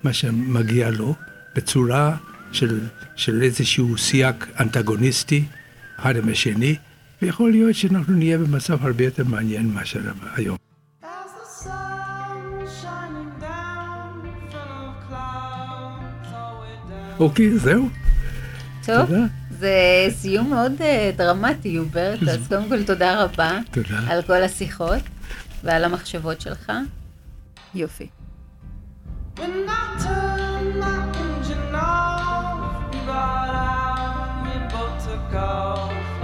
מה 0.03 0.13
שמגיע 0.13 0.91
לו, 0.91 1.15
בצורה 1.55 2.17
של, 2.53 2.81
של 3.17 3.43
איזשהו 3.43 3.99
סייג 3.99 4.35
אנטגוניסטי 4.61 5.45
אחד 6.01 6.17
עם 6.17 6.29
השני, 6.29 6.77
ויכול 7.23 7.51
להיות 7.51 7.75
שאנחנו 7.75 8.15
נהיה 8.15 8.39
במצב 8.39 8.87
הרבה 8.87 9.05
יותר 9.05 9.25
מעניין 9.25 9.67
מאשר 9.67 10.01
היום. 10.37 10.57
אוקיי, 17.21 17.59
זהו. 17.59 17.89
טוב, 18.87 19.07
תודה. 19.07 19.25
זה 19.51 20.07
סיום 20.11 20.51
מאוד 20.51 20.73
uh, 20.79 21.17
דרמטי, 21.17 21.69
יוברט, 21.69 22.23
אז 22.23 22.49
קודם 22.49 22.69
כל 22.69 22.85
תודה 22.85 23.25
רבה. 23.25 23.59
תודה. 23.71 24.01
על 24.09 24.23
כל 24.23 24.43
השיחות 24.43 25.03
ועל 25.65 25.85
המחשבות 25.85 26.41
שלך. 26.41 26.73
יופי. 27.75 28.09
When 29.37 29.41
off 35.35 36.22